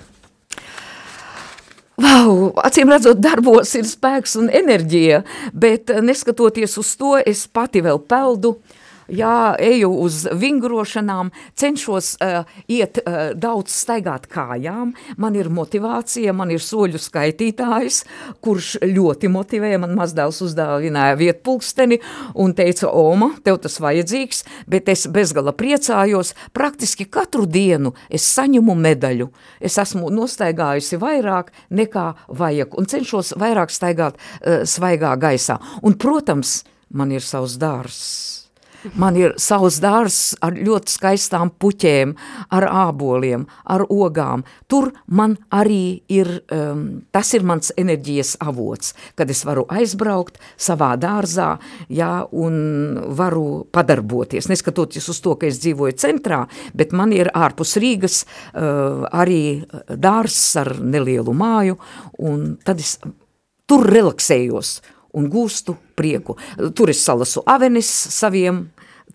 [2.00, 5.20] Wow, acīm redzot, darbos ir spēks un enerģija,
[5.53, 8.79] bet neskatoties uz to, es pati vēl peldu uh,
[9.10, 16.52] jā, eju uz vingrošanām, cenšos uh, iet uh, daudz staigāt kājām, man ir motivācija, man
[16.54, 18.02] ir soļu skaitītājs,
[18.44, 22.00] kurš ļoti motivē, man mazdēls uzdāvināja vietu pulksteni
[22.34, 28.74] un teica, Oma, tev tas vajadzīgs, bet es bezgala priecājos, praktiski katru dienu es saņemu
[28.76, 32.06] medaļu, es esmu nostaigājusi vairāk nekā
[32.40, 35.60] vajag un cenšos vairāk staigāt uh, svaigā gaisā.
[35.82, 38.40] Un, protams, man ir savs dārs
[39.00, 42.14] Man ir savs dārs ar ļoti skaistām puķēm,
[42.56, 44.44] ar āboliem, ar ogām.
[44.70, 50.94] Tur man arī ir, um, tas ir mans enerģijas avots, kad es varu aizbraukt savā
[51.00, 51.52] dārzā,
[51.92, 54.48] jā, un varu padarboties.
[54.50, 60.40] Neskatoties uz to, ka es dzīvoju centrā, bet man ir ārpus Rīgas uh, arī dārs
[60.60, 61.76] ar nelielu māju,
[62.24, 62.96] un tad es
[63.70, 64.80] tur relaksējos
[65.16, 66.36] un gūstu prieku.
[66.76, 68.66] Tur es salasu avenis saviem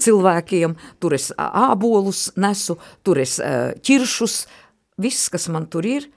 [0.01, 4.41] cilvēkiem, tur es ābolus nesu, tur es ķiršus,
[5.01, 6.09] viss, kas man tur ir,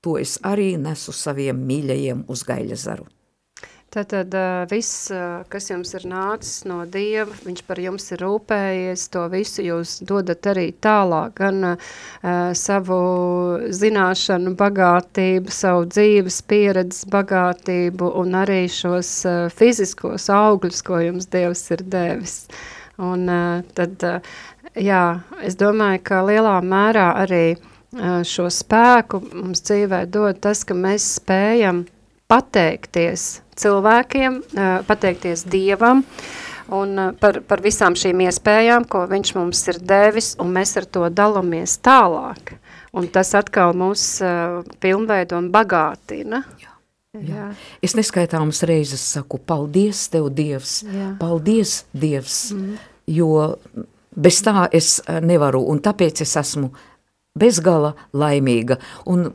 [0.00, 3.08] to es arī nesu saviem mīļajiem uz gaļa zaru.
[3.96, 4.34] Tātad
[4.68, 5.06] viss,
[5.48, 10.44] kas jums ir nācis no Dieva, viņš par jums ir rūpējies, to visu jūs dodat
[10.52, 11.94] arī tālāk, gan uh,
[12.52, 12.98] savu
[13.72, 21.64] zināšanu bagātību, savu dzīves pieredzes bagātību un arī šos uh, fiziskos augļus, ko jums Dievs
[21.72, 22.36] ir devis.
[23.00, 24.04] Un uh, tad
[24.76, 27.56] Jā, es domāju, ka lielā mērā arī
[28.28, 31.86] šo spēku mums dzīvē dod tas, ka mēs spējam
[32.30, 34.40] pateikties cilvēkiem,
[34.88, 36.02] pateikties Dievam,
[36.74, 41.06] un par, par visām šīm iespējām, ko viņš mums ir devis, un mēs ar to
[41.08, 42.56] dalamies tālāk.
[42.96, 46.42] Un tas atkal mūs uh, pilnveido un bagātina.
[46.62, 46.72] Jā.
[47.24, 47.50] Jā.
[47.84, 51.14] Es neskaitāmas reizes saku, paldies tev, Dievs, Jā.
[51.20, 52.74] paldies, Dievs, mm.
[53.16, 53.30] jo
[54.16, 56.70] bez tā es nevaru, un tāpēc es esmu
[57.36, 58.78] bezgala laimīga.
[59.12, 59.30] Un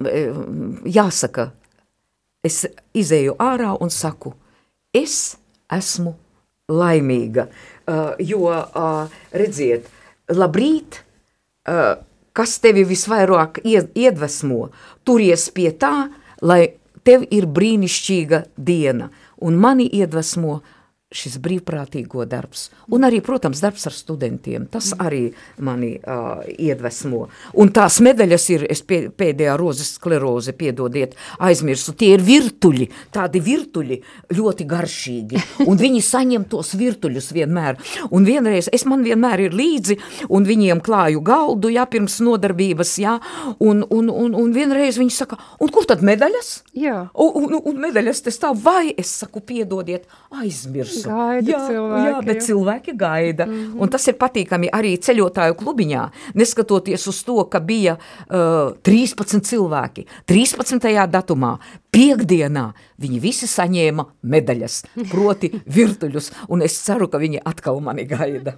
[0.86, 1.52] jāsaka,
[2.44, 2.66] es
[2.98, 4.34] izēju ārā un saku,
[4.94, 5.38] es
[5.72, 6.16] esmu
[6.72, 9.88] laimīga, uh, jo, uh, redziet,
[10.32, 11.02] labrīt,
[11.68, 12.02] uh,
[12.34, 14.70] kas tevi visvairāk iedvesmo,
[15.04, 16.10] turies pie tā,
[16.42, 16.62] lai
[17.08, 19.10] tev ir brīnišķīga diena,
[19.42, 20.62] un mani iedvesmo
[21.12, 22.70] šis brīvprātīgo darbs.
[22.96, 24.66] Un arī, protams, darbs ar studentiem.
[24.72, 25.26] Tas arī
[25.60, 27.26] mani uh, iedvesmo.
[27.60, 33.42] Un tās medaļas ir, es pie, pēdējā rozes skleroze, piedodiet, aizmirsu, tie ir virtuļi, tādi
[33.44, 33.98] virtuļi
[34.38, 35.44] ļoti garšīgi.
[35.68, 37.82] Un viņi saņem tos virtuļus vienmēr.
[38.16, 40.00] Un vienreiz, es man vienmēr ir līdzi,
[40.32, 43.18] un viņiem klāju galdu, jā, pirms nodarbības, jā,
[43.60, 46.54] un, un, un, un vienreiz viņi saka, un kur tad medaļas?
[46.78, 46.98] Jā.
[47.20, 50.08] Un, un, un medaļas te stāv, vai es saku, piedodiet,
[50.40, 51.10] aizmirsu visu.
[51.10, 52.08] Gaida jā, cilvēki.
[52.08, 53.46] Jā, bet cilvēki gaida.
[53.46, 53.82] Mm -hmm.
[53.82, 60.06] Un tas ir patīkami arī ceļotāju klubiņā, neskatoties uz to, ka bija uh, 13 cilvēki.
[60.26, 61.08] 13.
[61.08, 61.58] datumā,
[61.92, 68.56] piekdienā, viņi visi saņēma medaļas, proti virtuļus, un es ceru, ka viņi atkal mani gaida.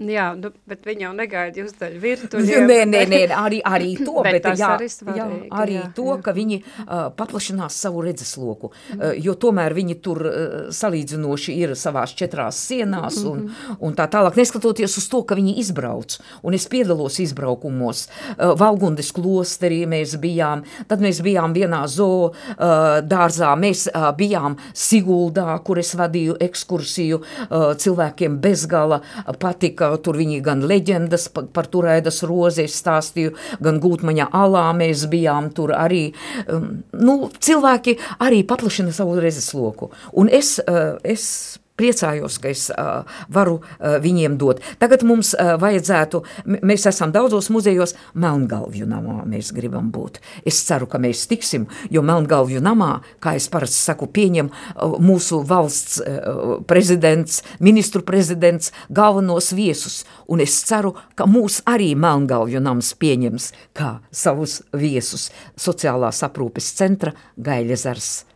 [0.00, 2.66] Jā, nu, bet viņi jau negaida jūs daļu virtuļiem.
[2.68, 5.28] Nē, nē, nē, arī, arī to, bet, bet jā, arī, svarīgi, jā,
[5.60, 6.16] arī jā, to, jā.
[6.26, 9.00] ka viņi uh, paplašinās savu redzesloku, mm.
[9.00, 10.34] uh, jo tomēr viņi tur uh,
[10.76, 13.78] salīdzinoši ir savās četrās sienās un, mm -hmm.
[13.88, 19.12] un tā tālāk, neskatoties uz to, ka viņi izbrauc, un es piedalos izbraukumos, uh, Valgundes
[19.12, 25.78] klosterī mēs bijām, tad mēs bijām vienā zoo uh, dārzā, mēs uh, bijām Siguldā, kur
[25.78, 29.00] es vadīju ekskursiju uh, cilvēkiem bezgala,
[29.38, 35.06] patika ka tur viņi gan leģendas par, par turēdas rozes stāstīju, gan gūtmaņa alā mēs
[35.12, 36.08] bijām tur arī.
[36.46, 39.90] Um, nu, cilvēki arī paplašina savu rezesloku.
[40.18, 44.62] Un es, uh, es priecājos, ka es uh, varu uh, viņiem dot.
[44.80, 46.22] Tagad mums uh, vajadzētu,
[46.66, 50.20] mēs esam daudzos muzejos, Melngalvju namā mēs gribam būt.
[50.46, 55.42] Es ceru, ka mēs tiksim, jo Melngalvju namā, kā es parasti saku, pieņem uh, mūsu
[55.46, 62.94] valsts uh, prezidents, ministru prezidents, galvenos viesus, un es ceru, ka mūs arī Melngalvju nams
[63.00, 65.28] pieņems kā savus viesus
[65.60, 68.35] sociālās aprūpes centra Gaļezars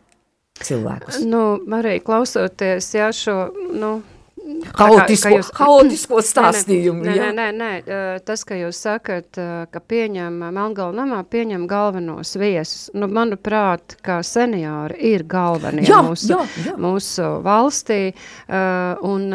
[0.66, 1.20] cilvēkus.
[1.26, 1.44] Nu,
[1.76, 3.36] arī klausoties, jā, šo,
[3.74, 3.98] nu,
[4.74, 7.04] Haotisko, jūs, haotisko stāstījumu.
[7.06, 7.48] Nē, nē, nē,
[7.86, 7.96] nē,
[8.26, 9.38] tas, ka jūs sakat,
[9.70, 12.88] ka pieņem Melngalva namā, pieņem galvenos viesus.
[12.96, 16.78] Nu, manuprāt, kā seniori ir galvenie jā, mūsu, jā, jā.
[16.80, 18.00] mūsu valstī.
[19.06, 19.28] Un,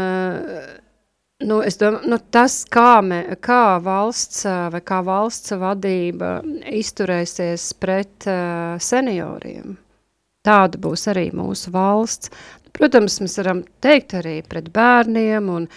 [1.43, 6.37] Nu, es domāju, nu, tas, kā, me, kā valsts vai kā valsts vadība
[6.71, 9.75] izturēsies pret uh, senioriem,
[10.45, 12.31] Tāda būs arī mūsu valsts.
[12.75, 15.67] Protams, mēs varam teikt arī pret bērniem un,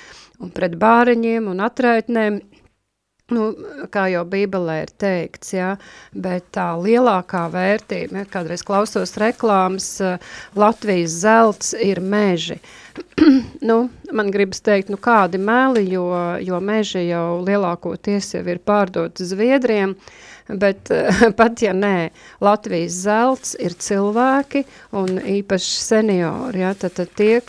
[0.43, 2.41] un pret bāriņiem un atraitnēm,
[3.29, 3.51] Nu,
[3.93, 5.75] kā jau Bībelē ir teikts, ja,
[6.17, 9.91] bet tā lielākā vērtība, ja, kādreiz klausos reklāmas,
[10.57, 12.57] Latvijas zelts ir meži.
[13.69, 13.77] nu,
[14.17, 16.07] man gribas teikt, nu kādi meli, jo,
[16.41, 22.11] jo meži jau lielākoties jau ir pārdoti Zviedriem, uh, bet eh, pat ja nē,
[22.45, 24.65] Latvijas zelts ir cilvēki
[24.97, 27.41] un īpaši seniori, ja, tad, tad tie,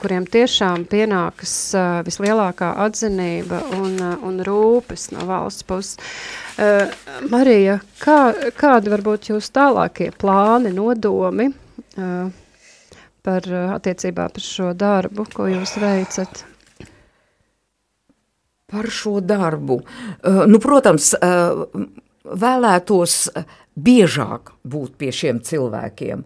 [0.00, 5.98] kuriem tiešām pienākas uh, vislielākā atzinība un, uh, un rūpes no valsts puses.
[7.32, 11.46] Marija, kā, kādi varbūt jūs tālākie plāni, nodomi
[13.24, 13.46] par
[13.78, 16.42] attiecībā par šo darbu, ko jūs veicat?
[18.68, 19.78] Par šo darbu.
[20.52, 21.14] Nu, protams,
[22.38, 23.44] vēlētos eh,
[23.80, 26.24] biežāk būt pie šiem cilvēkiem.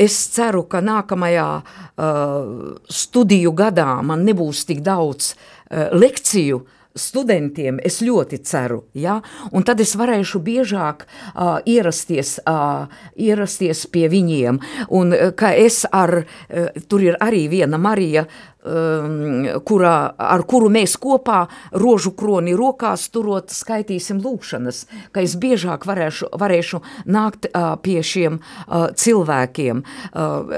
[0.00, 6.62] Es ceru, ka nākamajā uh, studiju gadā man nebūs tik daudz uh, lekciju,
[6.96, 9.18] studentiem es ļoti ceru, ja?
[9.52, 14.60] un tad es varēšu biežāk uh, ierasties, uh, ierasties pie viņiem,
[14.94, 18.26] un uh, es ar, uh, tur ir arī viena Marija,
[18.68, 21.44] um, kurā, ar kuru mēs kopā
[21.78, 28.40] rožu kroni rokās turot skaitīsim lūkšanas, ka es biežāk varēšu, varēšu nākt uh, pie šiem
[28.40, 30.56] uh, cilvēkiem uh,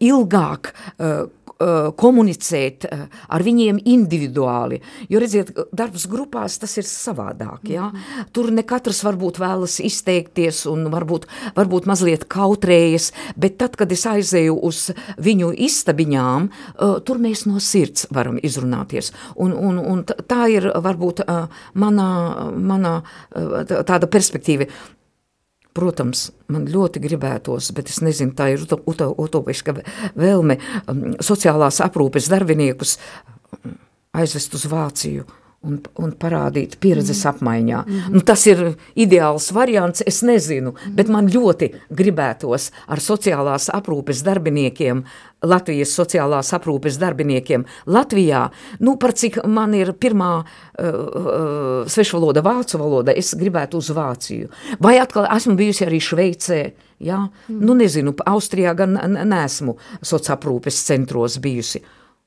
[0.00, 1.26] ilgāk, uh,
[1.96, 4.80] komunicēt uh, ar viņiem individuāli.
[5.08, 7.88] Jo, redziet, darbs grupās tas ir savādāk, jā?
[7.88, 8.26] Mm.
[8.36, 11.24] Tur ne katrs varbūt vēlas izteikties un varbūt,
[11.56, 14.82] varbūt mazliet kautrējas, bet tad, kad es aizēju uz
[15.22, 19.12] viņu istabiņām, uh, tur mēs no sirds varam izrunāties.
[19.40, 21.24] Un, un, un tā ir varbūt
[21.80, 22.10] manā,
[22.52, 24.68] manā uh, tāda perspektīva.
[25.76, 29.76] Protams, man ļoti gribētos, bet es nezinu, tā ir utopiska
[30.16, 30.56] vēlme
[30.86, 33.76] um, sociālās aprūpes darbiniekus um,
[34.16, 35.26] aizvest uz Vāciju
[35.66, 37.30] un, un parādīt pieredzes mm.
[37.32, 37.82] apmaiņā.
[37.86, 38.14] Mm -hmm.
[38.14, 44.22] nu, tas ir ideāls variants, es nezinu, mm bet man ļoti gribētos ar sociālās aprūpes
[44.24, 45.04] darbiniekiem,
[45.44, 48.48] Latvijas sociālās aprūpes darbiniekiem Latvijā,
[48.80, 54.48] nu, par cik man ir pirmā uh, uh, svešvaloda vācu valoda, es gribētu uz Vāciju.
[54.80, 57.60] Vai atkal esmu bijusi arī Šveicē, jā, mm.
[57.60, 58.96] nu nezinu, Austrijā gan
[59.28, 61.84] nesmu sociāprūpes centros bijusi.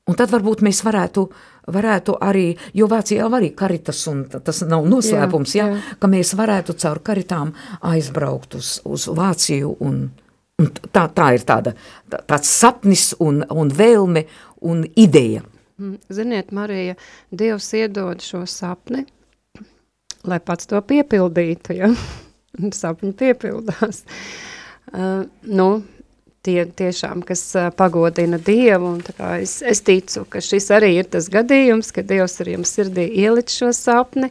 [0.08, 1.26] Un tad varbūt mēs varētu,
[1.68, 5.76] varētu arī, jo Vācijā arī karitas, un tas nav noslēpums, jā, jā.
[5.76, 7.52] Jā, ka mēs varētu caur karitām
[7.92, 10.02] aizbraukt uz, uz Vāciju, un,
[10.60, 11.74] un tā, tā ir tāda,
[12.08, 14.24] tāds sapnis un, un vēlme
[14.66, 15.44] un ideja.
[15.80, 16.96] Mm, ziniet, Marija,
[17.32, 19.06] Dievs iedod šo sapni,
[20.28, 21.92] lai pats to piepildītu, ja?
[22.82, 24.04] sapņi piepildās.
[24.90, 25.70] Uh, nu,
[26.46, 27.42] tie tiešām, kas
[27.76, 32.04] pagodina Dievu, un tā kā es, es ticu, ka šis arī ir tas gadījums, ka
[32.06, 34.30] Dievs ar jums sirdī ielic šo sapni,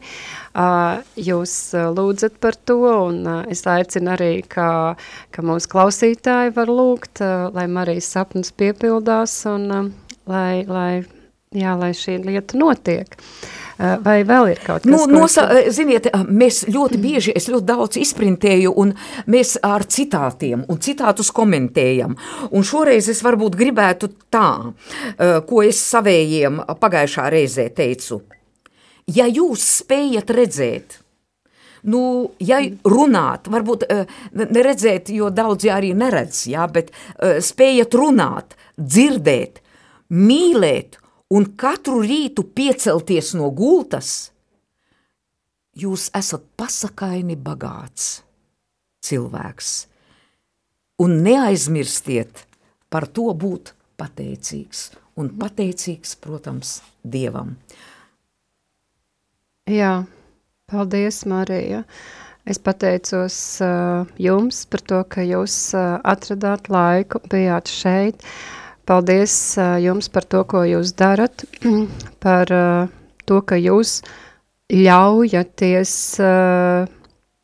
[1.30, 1.54] jūs
[1.98, 4.96] lūdzat par to, un es aicinu arī, ka,
[5.30, 7.22] ka mūsu klausītāji var lūgt,
[7.54, 9.92] lai Marijas sapnis piepildās, un
[10.26, 10.92] lai, lai,
[11.50, 13.16] jā, lai šī lieta notiek.
[13.80, 14.90] Eh, vai vēl ir kaut kas?
[14.92, 15.46] Nu, nosa.
[15.72, 18.94] Ziniet, eh, mēs ļoti bieži, es ļoti daudz izprintēju un
[19.26, 22.14] mēs ar citātiem un citātus komentējam.
[22.52, 24.74] Un šoreiz es varbūt gribētu tā,
[25.18, 28.22] eh, ko es savējiem pagājušā reizē teicu.
[29.06, 30.98] Ja jūs spējat redzēt,
[31.82, 33.88] nu, ja runāt, varbūt
[34.32, 39.58] neredzēt, jo daudzi arī neredz, jā, bet spējat runāt, dzirdēt,
[40.12, 40.99] mīlēt
[41.30, 44.30] un katru rītu piecelties no gultas,
[45.78, 48.20] jūs esat pasakaini bagāts
[49.06, 49.70] cilvēks.
[51.00, 52.44] Un neaizmirstiet
[52.92, 54.90] par to būt pateicīgs.
[55.20, 57.54] Un pateicīgs, protams, Dievam.
[59.70, 60.04] Jā,
[60.68, 61.84] paldies, Marija.
[62.48, 68.24] Es pateicos uh, jums par to, ka jūs uh, atradāt laiku, bijāt šeit.
[68.24, 69.34] Uh, Paldies
[69.82, 71.44] jums par to, ko jūs darat,
[72.24, 72.50] par
[73.26, 74.00] to, ka jūs
[74.70, 75.92] ļaujaties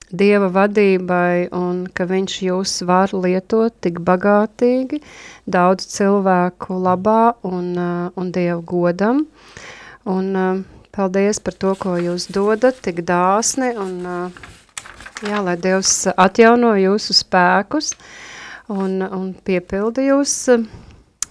[0.07, 5.01] Dieva vadībai un ka viņš jūs var lietot tik bagātīgi
[5.51, 7.75] daudz cilvēku labā un,
[8.15, 9.25] un Dieva godam.
[10.07, 10.63] Un
[10.95, 14.31] paldies par to, ko jūs dodat, tik dāsni un
[15.27, 17.97] jā, lai Dievs atjauno jūsu spēkus
[18.71, 20.37] un, un piepildi jūs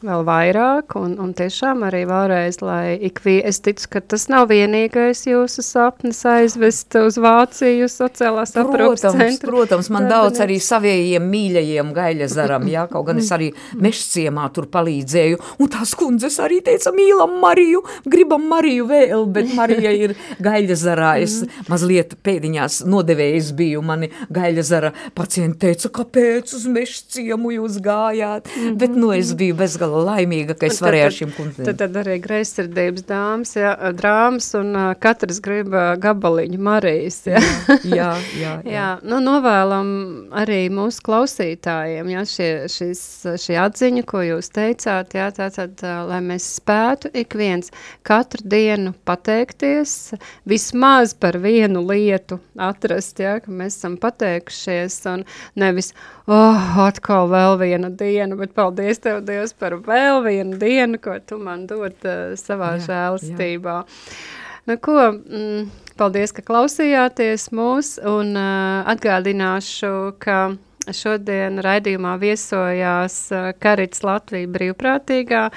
[0.06, 4.50] vēl vairāk, un, un tiešām arī vēlreiz, lai ik vien, es ticu, ka tas nav
[4.52, 9.52] vienīgais jūsu sapnis aizvest uz Vāciju sociālās aprūpas centru.
[9.52, 13.50] Protams, man Tāda daudz arī savējiem mīļajiem gaļazaram, jā, kaut gan es arī
[13.82, 19.94] mešciemā tur palīdzēju, un tās kundzes arī teica, mīlam Mariju, gribam Mariju vēl, bet Marija
[20.06, 21.70] ir gaļazarā, es mhm.
[21.74, 29.14] mazliet pēdiņās nodevējis biju, mani gaļazara pacienti teica, kāpēc uz mešciemu jūs gājāt, bet nu
[29.16, 29.42] es mhm.
[29.42, 31.68] biju bezgalīgi laimīga, ka es tad, varēju ar šīm kundzēm.
[31.70, 37.22] Tad, tad arī greizsirdības dāmas, jā, drāmas un uh, katrs grib uh, gabaliņu Marijas.
[37.30, 37.86] Jā, jā, jā.
[38.02, 38.54] jā, jā.
[38.74, 39.92] jā nu novēlam
[40.36, 43.04] arī mūsu klausītājiem, jā, šie, šis,
[43.46, 47.72] šī atziņa, ko jūs teicāt, jā, tātad, uh, lai mēs spētu ik viens
[48.08, 50.16] katru dienu pateikties,
[50.50, 55.26] vismaz par vienu lietu atrast, jā, ka mēs esam pateikušies un
[55.60, 55.94] nevis,
[56.28, 61.40] oh, atkal vēl viena diena, bet paldies Tev, Dievs, par vēl vienu dienu, ko Tu
[61.42, 63.80] man dod uh, savā jā, žēlastībā.
[63.86, 64.22] Jā.
[64.66, 65.66] Nu, ko, mm,
[66.00, 70.56] paldies, ka klausījāties mūs, un uh, atgādināšu, ka
[70.94, 75.48] Šodien raidījumā viesojās uh, Karits Latvija brīvprātīgā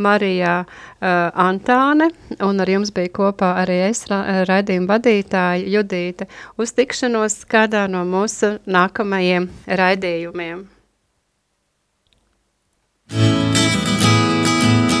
[0.00, 2.08] Marija uh, Antāne,
[2.44, 8.04] un ar jums bija kopā arī es, ra raidījuma vadītāja Judīte, uz tikšanos kādā no
[8.08, 10.66] mūsu nākamajiem raidījumiem.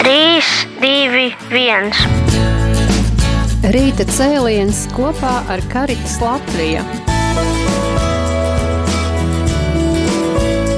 [0.08, 0.40] 3,
[0.80, 1.90] 2, 1.
[3.74, 6.80] Rīta cēliens kopā ar Karitas Latviju.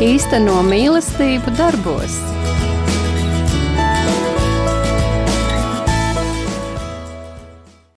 [0.02, 2.18] Īsteno mīlestību darbos.